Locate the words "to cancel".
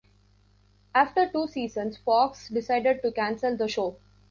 3.03-3.55